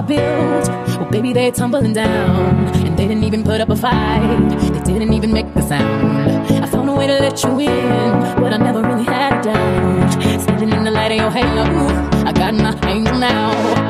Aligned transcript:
Oh, 0.00 1.50
tumbling 1.50 1.92
down, 1.92 2.68
and 2.86 2.96
they 2.96 3.08
didn't 3.08 3.24
even 3.24 3.42
put 3.42 3.60
up 3.60 3.68
a 3.68 3.74
fight. 3.74 4.48
They 4.84 4.92
didn't 4.92 5.12
even 5.12 5.32
make 5.32 5.52
the 5.54 5.62
sound. 5.62 6.62
I 6.62 6.66
found 6.66 6.88
a 6.88 6.94
way 6.94 7.08
to 7.08 7.18
let 7.18 7.42
you 7.42 7.58
in, 7.58 8.10
but 8.36 8.52
I 8.52 8.58
never 8.58 8.80
really 8.80 9.02
had 9.02 9.40
a 9.40 9.42
doubt. 9.42 10.40
Standing 10.40 10.70
in 10.70 10.84
the 10.84 10.92
light 10.92 11.10
of 11.10 11.18
your 11.18 11.30
halo, 11.32 11.64
I 12.24 12.32
got 12.32 12.54
my 12.54 12.78
angel 12.88 13.18
now. 13.18 13.87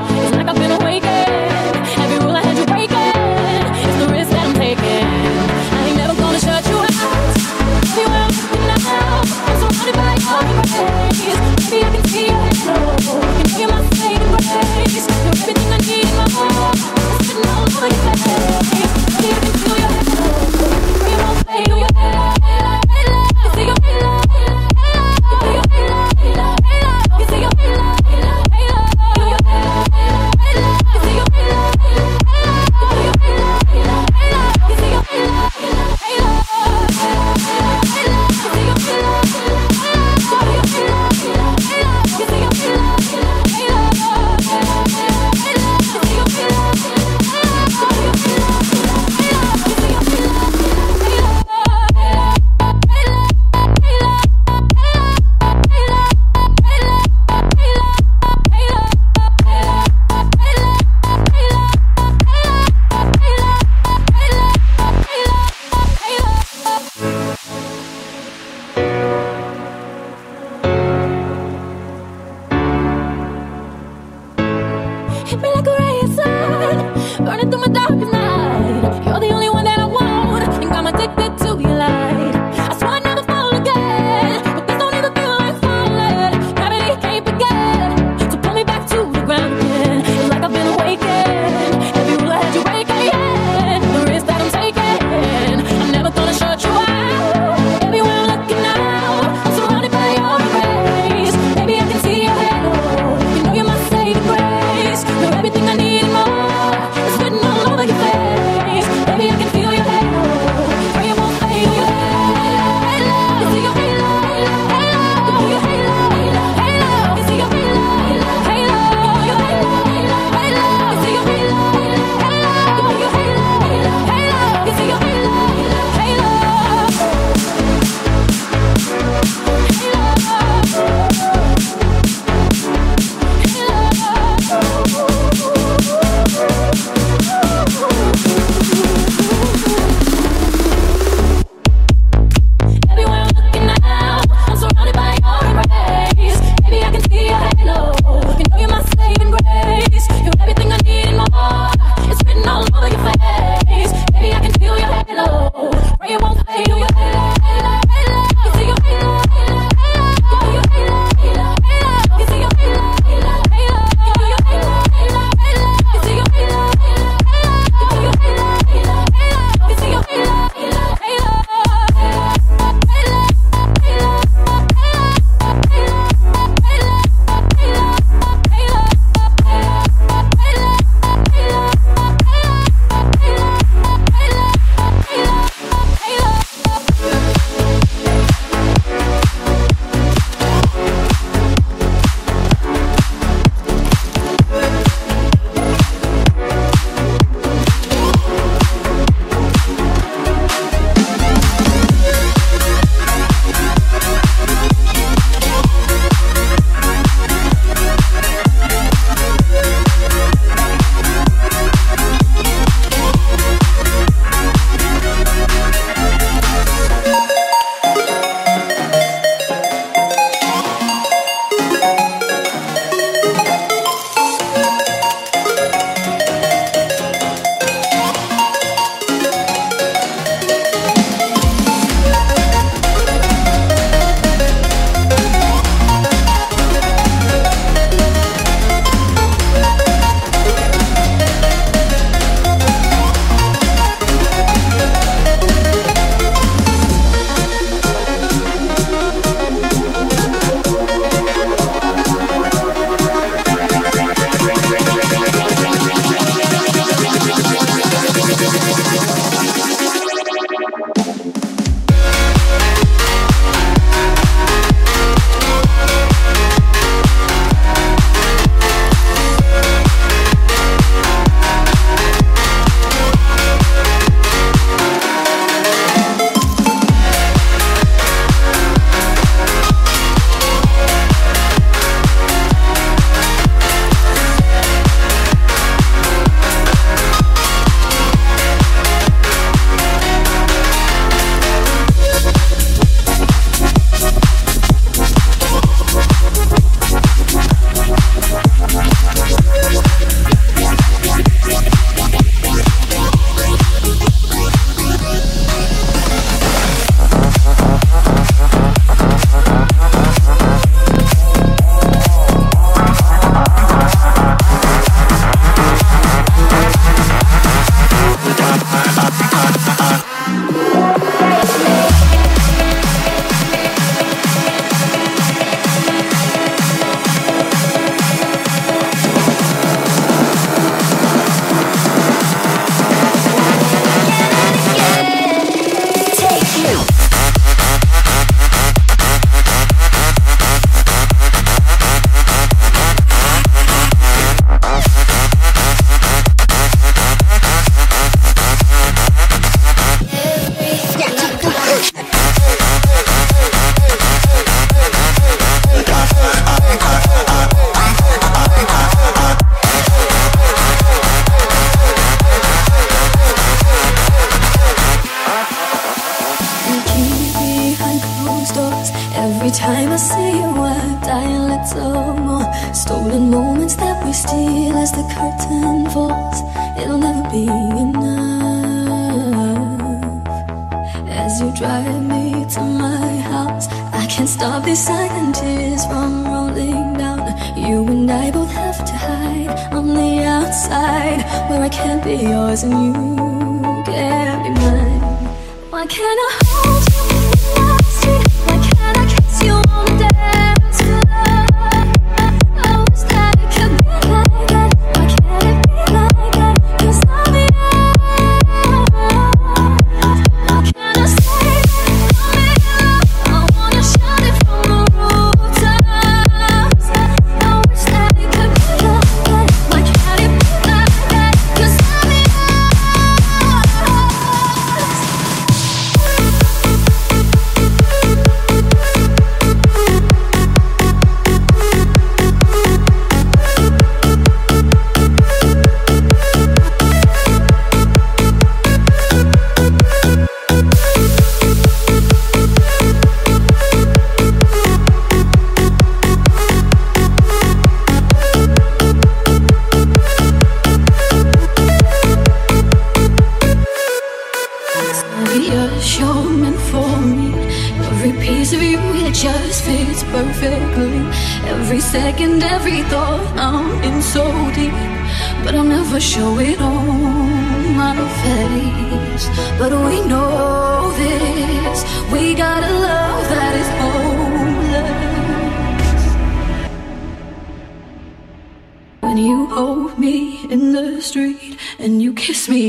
me 75.37 75.53
like 75.53 75.67
a 75.67 75.88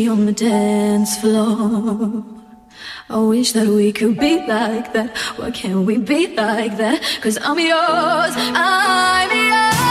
on 0.10 0.26
the 0.26 0.34
dance 0.34 1.18
floor. 1.18 2.24
I 3.10 3.18
wish 3.18 3.54
that 3.54 3.68
we 3.68 3.92
could 3.92 4.20
be 4.20 4.38
like 4.46 4.94
that. 4.94 5.16
Why 5.38 5.52
can't 5.52 5.86
we 5.86 5.98
be 5.98 6.28
like 6.36 6.78
that? 6.78 7.02
Cause 7.22 7.38
I'm 7.42 7.60
yours, 7.60 8.34
I'm 8.36 9.30
yours. 9.32 9.89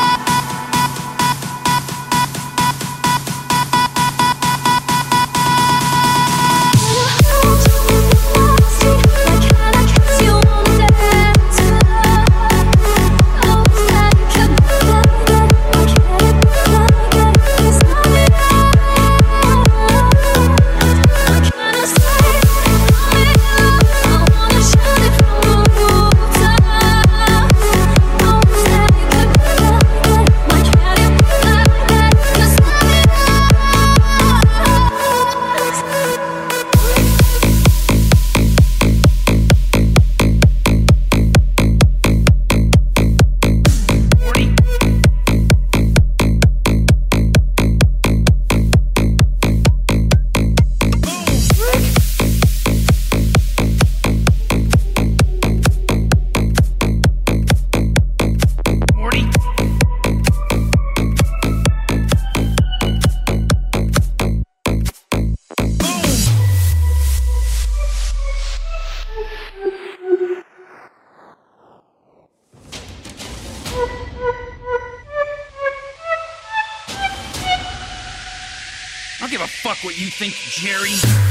Think, 80.19 80.35
Jerry. 80.35 81.28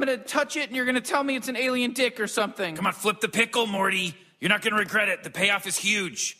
I'm 0.00 0.06
gonna 0.06 0.16
touch 0.16 0.56
it 0.56 0.66
and 0.66 0.74
you're 0.74 0.86
gonna 0.86 1.02
tell 1.02 1.22
me 1.22 1.36
it's 1.36 1.48
an 1.48 1.58
alien 1.58 1.92
dick 1.92 2.20
or 2.20 2.26
something. 2.26 2.74
Come 2.74 2.86
on, 2.86 2.94
flip 2.94 3.20
the 3.20 3.28
pickle, 3.28 3.66
Morty. 3.66 4.14
You're 4.40 4.48
not 4.48 4.62
gonna 4.62 4.76
regret 4.76 5.10
it. 5.10 5.24
The 5.24 5.28
payoff 5.28 5.66
is 5.66 5.76
huge. 5.76 6.38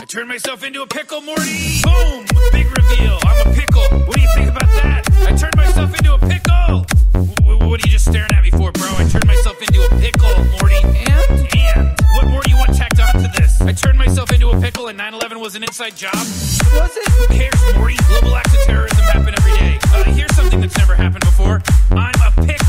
I 0.00 0.06
turned 0.06 0.30
myself 0.30 0.64
into 0.64 0.80
a 0.80 0.86
pickle, 0.86 1.20
Morty. 1.20 1.82
Boom! 1.84 2.24
Big 2.52 2.64
reveal. 2.74 3.18
I'm 3.22 3.48
a 3.48 3.54
pickle. 3.54 3.82
What 4.06 4.16
do 4.16 4.22
you 4.22 4.30
think 4.34 4.48
about 4.48 4.70
that? 4.80 5.06
I 5.28 5.36
turned 5.36 5.56
myself 5.56 5.94
into 5.94 6.14
a 6.14 6.18
pickle. 6.18 6.86
W 7.12 7.68
what 7.68 7.84
are 7.84 7.86
you 7.86 7.92
just 7.92 8.08
staring 8.08 8.32
at 8.32 8.42
me 8.42 8.50
for, 8.50 8.72
bro? 8.72 8.88
I 8.88 9.06
turned 9.10 9.26
myself 9.26 9.60
into 9.60 9.84
a 9.84 9.90
pickle, 10.00 10.32
Morty. 10.56 10.80
And? 11.12 11.54
And? 11.54 12.00
What 12.14 12.28
more 12.28 12.40
do 12.44 12.50
you 12.50 12.56
want 12.56 12.74
tacked 12.74 12.98
on 12.98 13.12
to 13.12 13.30
this? 13.36 13.60
I 13.60 13.72
turned 13.72 13.98
myself 13.98 14.32
into 14.32 14.48
a 14.48 14.58
pickle 14.58 14.88
and 14.88 14.98
9-11 14.98 15.38
was 15.38 15.54
an 15.54 15.64
inside 15.64 15.96
job. 15.96 16.16
Was 16.16 16.96
it? 16.96 17.06
Who 17.08 17.26
cares, 17.26 17.76
Morty? 17.76 17.96
Global 18.08 18.34
acts 18.36 18.54
of 18.54 18.60
terrorism 18.64 19.04
happen 19.04 19.34
every 19.36 19.52
day. 19.52 19.78
Uh, 19.92 20.04
here's 20.04 20.34
something 20.34 20.62
that's 20.62 20.78
never 20.78 20.94
happened 20.94 21.26
before. 21.26 21.60
I'm 21.90 22.14
a 22.24 22.46
pickle. 22.46 22.65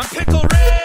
I'm 0.00 0.08
Pickle 0.10 0.42
Rick. 0.42 0.77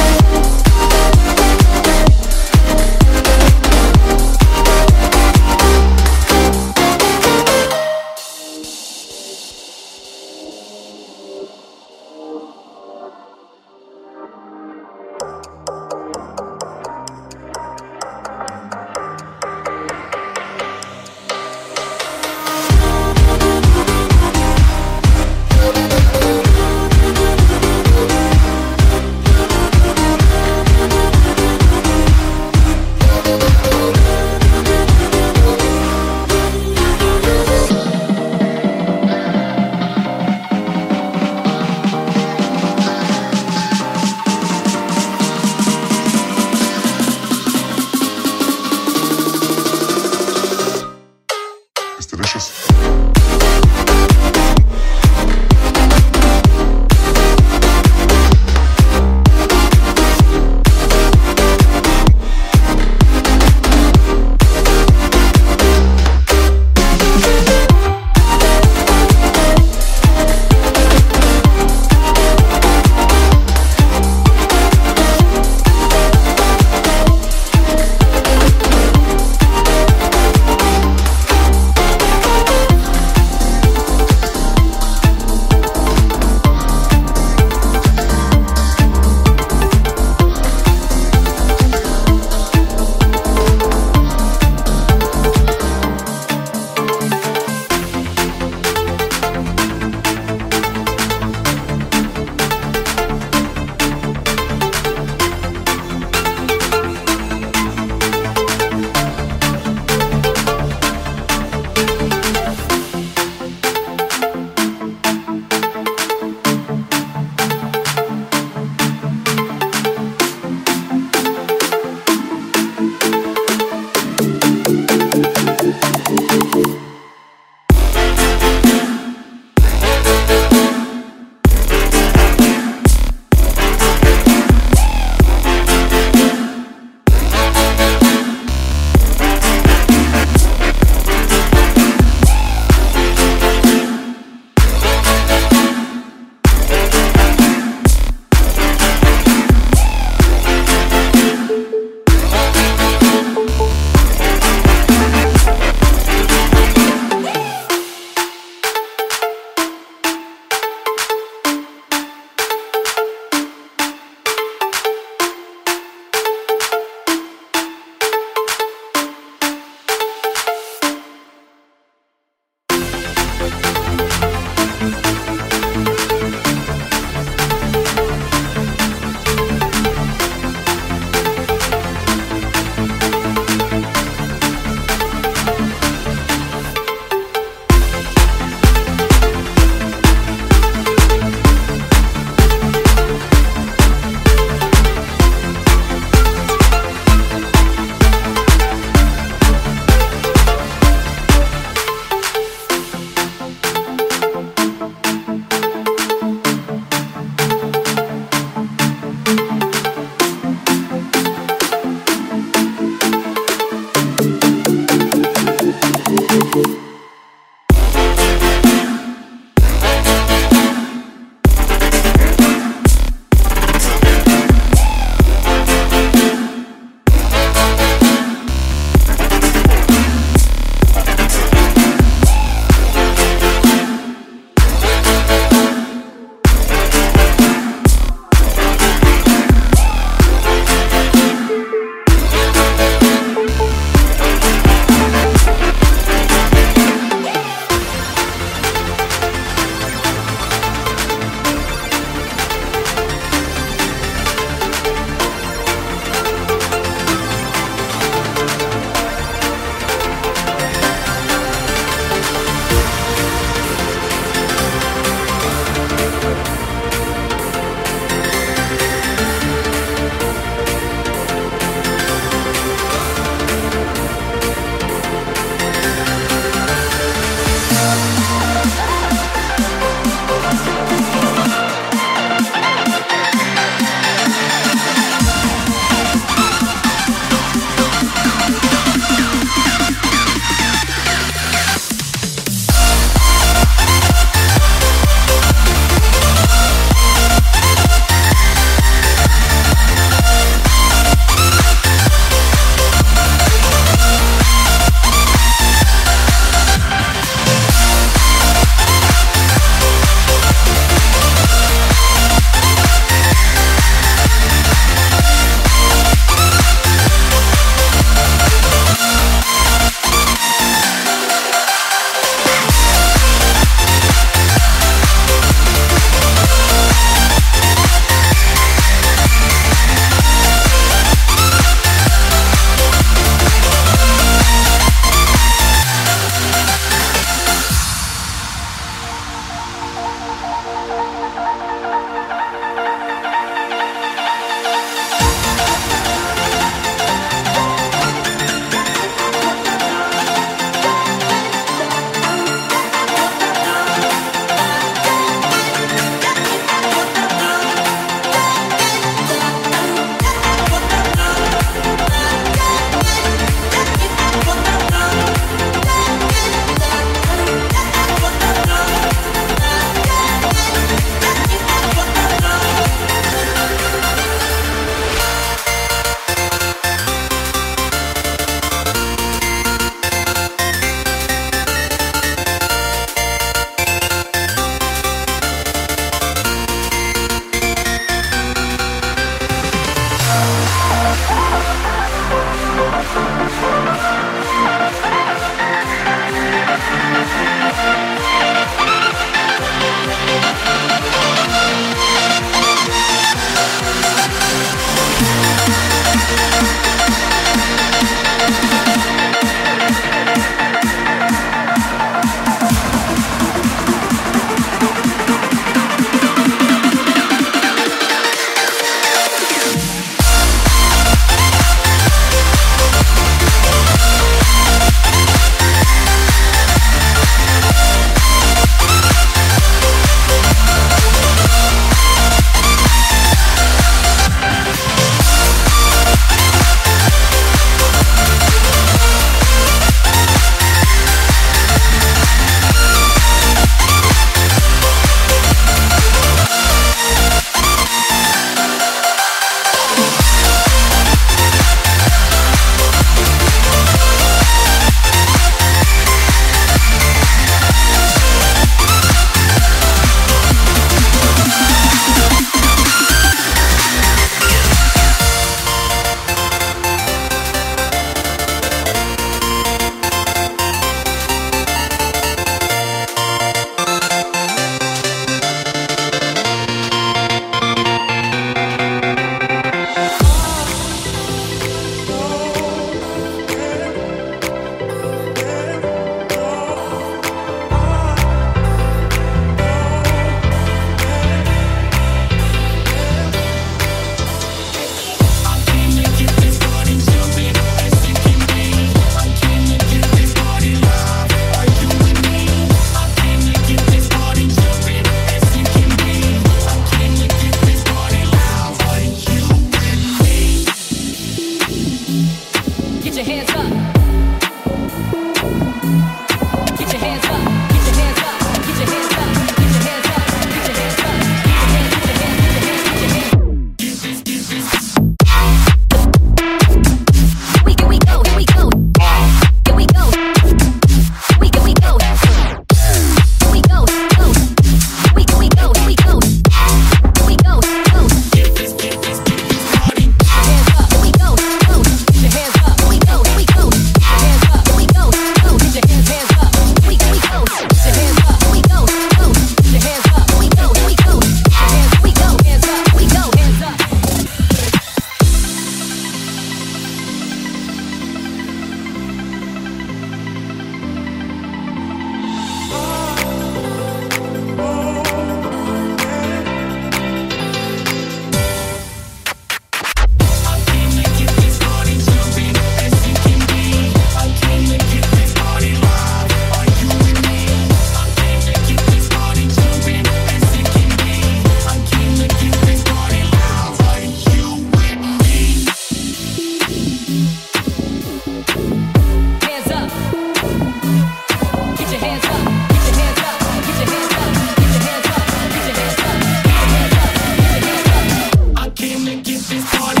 party. 599.61 600.00